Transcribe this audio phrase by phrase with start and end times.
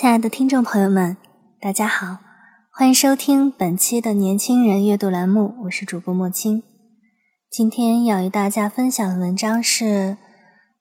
[0.00, 1.18] 亲爱的听众朋友们，
[1.60, 2.20] 大家好，
[2.72, 6.62] 欢迎收听本期的年轻人阅读栏目，我是主播莫青。
[7.50, 10.16] 今天要与大家分享的文章是：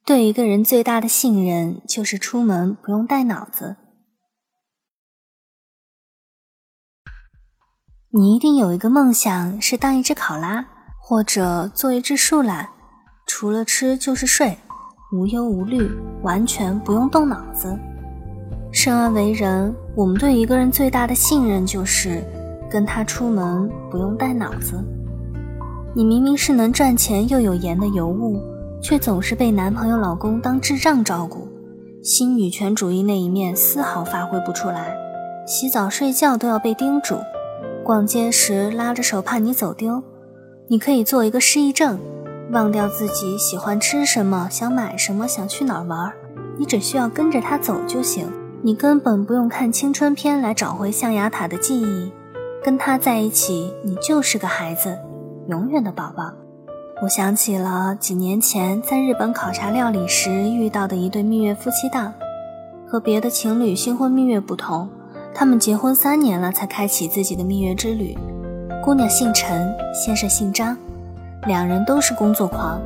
[0.06, 3.76] 对一个人最大的信任，就是出门不用带脑子。
[8.12, 10.66] 你一定有一个梦想，是当一只考拉，
[10.98, 12.70] 或者做一只树懒，
[13.28, 14.58] 除了吃就是睡，
[15.12, 15.92] 无忧无虑，
[16.24, 17.78] 完全不用动脑子。
[18.72, 22.24] 生而为人，我们对一个人最大的信任就是
[22.70, 24.84] 跟他出门不用带脑子。
[25.96, 28.40] 你明明是能赚钱又有颜的尤物，
[28.80, 31.48] 却总是被男朋友、老公当智障照顾，
[32.04, 34.96] 新女权主义那一面丝毫发挥不出来。
[35.48, 37.16] 洗澡、睡觉都要被叮嘱，
[37.84, 40.04] 逛街时拉着手怕你走丢。
[40.68, 42.00] 你可以做一个失忆症，
[42.52, 46.14] 忘掉自己喜欢吃什么、想买什么、想去哪儿玩，
[46.60, 48.28] 你只需要跟着他走就行。
[48.62, 52.12] 你根本不用看青春片来找回象牙塔的记忆，
[52.62, 54.98] 跟他在一起，你就是个孩子，
[55.48, 56.34] 永远的宝宝。
[57.02, 62.14] 我想起了几年前在日本考察料理时遇到的一对蜜月夫妻档，
[62.86, 64.90] 和别的情侣新婚蜜月不同，
[65.34, 68.18] 他们结婚三年了才开启自己的蜜月之旅。
[68.84, 70.76] 姑娘姓陈，先生姓张，
[71.48, 72.82] 两人都是工作狂。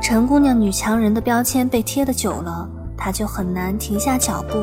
[0.00, 4.56] 陈姑娘女强人的标签被贴的久了，她就很难停下脚步。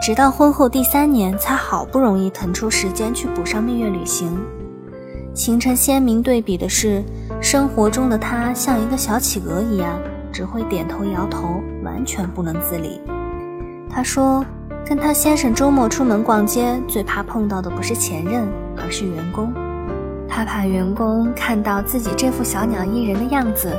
[0.00, 4.38] 直到婚后第三年，才好不容易腾出时间去补上蜜月旅行。
[5.34, 7.02] 形成鲜明对比的是，
[7.40, 9.98] 生活中的他像一个小企鹅一样，
[10.32, 13.00] 只会点头摇头，完全不能自理。
[13.90, 14.44] 他说，
[14.86, 19.52] 跟他先生周末出门逛街，最怕碰到的不是前任，而是员工。
[20.28, 23.74] 他怕员工看到自己这副小鸟依人的样子，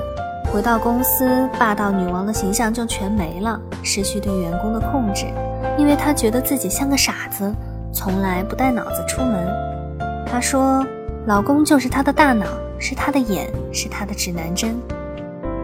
[0.52, 5.26] 回到公司，霸道女王的形象就全没了，失去对员工的控制。
[5.78, 7.54] 因为她觉得自己像个傻子，
[7.92, 9.48] 从来不带脑子出门。
[10.26, 10.86] 她说
[11.28, 12.46] ：“老公就是她的大脑，
[12.80, 14.76] 是他的眼，是他的指南针。”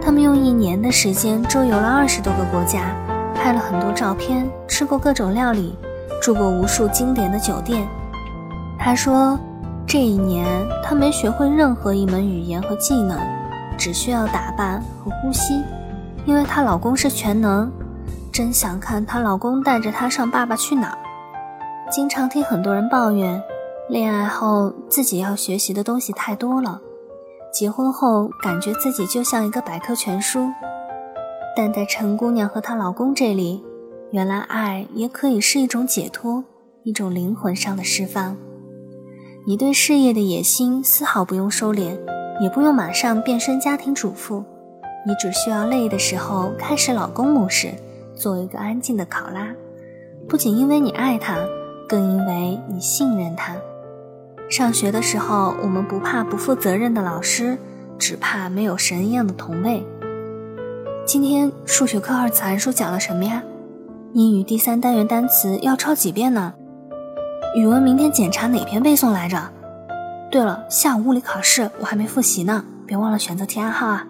[0.03, 2.93] 他们用一年的时间周游了二十多个国家，
[3.33, 5.77] 拍了很多照片，吃过各种料理，
[6.21, 7.87] 住过无数经典的酒店。
[8.77, 9.39] 她说
[9.87, 10.45] ：“这一年，
[10.83, 13.17] 她没学会任何一门语言和技能，
[13.77, 15.63] 只需要打扮和呼吸，
[16.25, 17.71] 因为她老公是全能。”
[18.31, 20.97] 真想看她老公带着她上《爸爸去哪儿》。
[21.93, 23.39] 经常听很多人抱怨，
[23.87, 26.81] 恋爱后自己要学习的东西太多了，
[27.53, 30.49] 结婚后感觉自己就像一个百科全书。
[31.55, 33.63] 但在陈姑娘和她老公这里，
[34.11, 36.43] 原来爱也可以是一种解脱，
[36.81, 38.35] 一种灵魂上的释放。
[39.45, 41.99] 你对事业的野心丝毫不用收敛，
[42.39, 44.43] 也不用马上变身家庭主妇，
[45.05, 47.71] 你只需要累的时候开始老公模式。
[48.15, 49.53] 做一个安静的考拉，
[50.29, 51.35] 不仅因为你爱他，
[51.89, 53.55] 更因为你信任他。
[54.49, 57.57] 上学的时候，我们不怕不负责任的老师，
[57.97, 59.83] 只怕没有神一样的同类。
[61.05, 63.41] 今天数学课二次函数讲了什么呀？
[64.13, 66.53] 英语第三单元单词要抄几遍呢？
[67.55, 69.37] 语文明天检查哪篇背诵来着？
[70.33, 74.03] 对了，下午物理考试我还没复习呢，别忘了选择题暗号啊，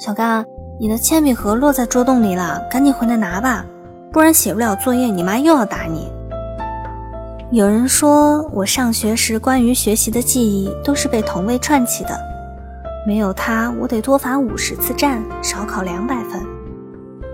[0.00, 0.42] 小刚。
[0.80, 3.62] 你的铅笔盒落在桌洞里了，赶紧回来拿吧，
[4.10, 6.10] 不然写不了作业，你妈又要打你。
[7.50, 12.18] 有人说我上学时关于学习的记忆都是被同位串起的，
[13.06, 16.40] 没有他，我得多罚五十次站，少考两百分。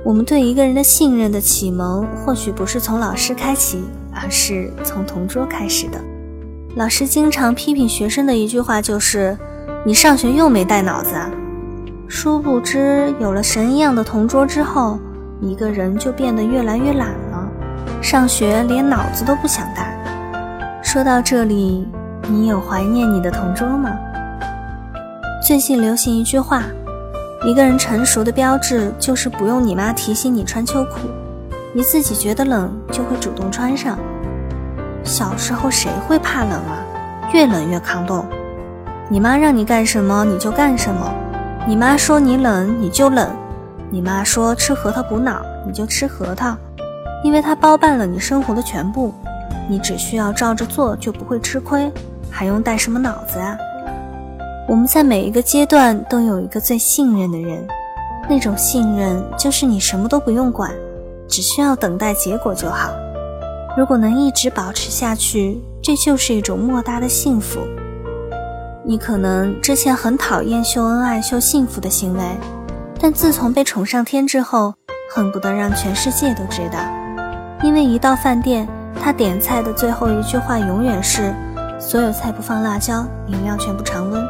[0.04, 6.00] 我们对一个人的信任的启蒙，或许不是从老师开启，而是从同桌开始的。
[6.76, 9.38] 老师经常批评学生的一句话就是
[9.86, 11.30] ：“你上学又没带脑子。”啊。
[12.08, 14.98] 殊不知，有了神一样的同桌之后，
[15.40, 17.48] 一个人就变得越来越懒了，
[18.02, 19.96] 上学连脑子都不想带。
[20.82, 21.86] 说到这里，
[22.28, 23.92] 你有怀念你的同桌吗？
[25.46, 26.64] 最近流行一句话：
[27.46, 31.08] 一个人成熟的标志就是不用你妈提醒你穿秋裤，
[31.72, 33.96] 你自己觉得冷就会主动穿上。
[35.04, 36.82] 小时候谁会怕冷啊？
[37.32, 38.24] 越冷越抗冻。
[39.08, 41.12] 你妈让你干什么你就干什么。
[41.66, 43.28] 你妈说你冷你就冷，
[43.90, 46.56] 你妈说吃核桃补脑你就吃核桃，
[47.22, 49.12] 因为它包办了你生活的全部，
[49.68, 51.90] 你只需要照着做就不会吃亏，
[52.30, 53.56] 还用带什么脑子啊？
[54.66, 57.66] 我们在每一个阶段都有一个最信任的人，
[58.28, 60.70] 那种信任就是你什么都不用管，
[61.28, 62.90] 只需要等待结果就好。
[63.76, 67.58] 如果能一直保持下去，这就是一种莫大的幸福。
[68.84, 72.22] 你可能之前很讨厌秀恩爱、秀幸福的行为，
[73.00, 74.74] 但自从被宠上天之后，
[75.12, 76.78] 恨不得让全世界都知道。
[77.64, 78.68] 因为一到饭店，
[79.02, 81.34] 他点菜的最后一句话永远是
[81.80, 84.24] ：“所有菜不放辣椒，饮料全部常温，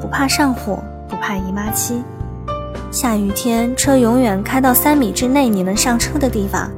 [0.00, 2.02] 不怕上火，不怕姨妈期。”
[2.90, 6.70] 下雨天，车永远开到三米之内你能上车的地方，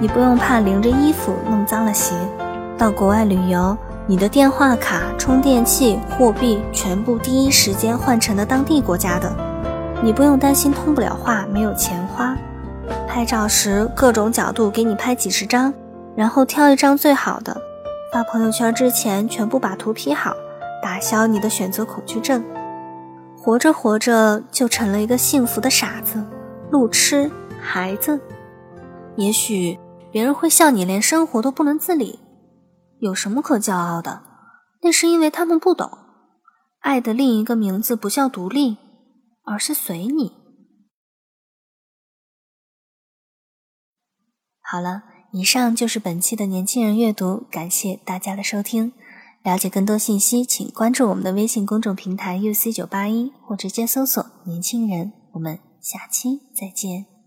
[0.00, 2.14] 你不用怕淋着衣服弄脏了鞋。
[2.76, 3.76] 到国外旅游。
[4.06, 9.32] 你的电话卡、充电器、货币全部第一时间换成了当地国家的，
[10.02, 12.36] 你不用担心通不了话、没有钱花。
[13.06, 15.72] 拍照时各种角度给你拍几十张，
[16.16, 17.56] 然后挑一张最好的，
[18.12, 20.34] 发朋友圈之前全部把图 P 好，
[20.82, 22.42] 打消你的选择恐惧症。
[23.38, 26.20] 活着活着就成了一个幸福的傻子，
[26.72, 27.30] 路痴
[27.60, 28.18] 孩子。
[29.14, 29.78] 也许
[30.10, 32.18] 别人会笑你连生活都不能自理。
[32.98, 34.22] 有什么可骄傲的？
[34.82, 35.90] 那是因为他们不懂，
[36.80, 38.78] 爱的另一个名字不叫独立，
[39.44, 40.32] 而是随你。
[44.62, 45.02] 好了，
[45.32, 48.92] 以上就是本期的年轻人阅读，感谢大家的收听。
[49.42, 55.12] 了解更多信息，请关注我们的微信公众平台 UC 九八一，或直接搜索“年轻人”。
[55.32, 57.19] 我们下期再见。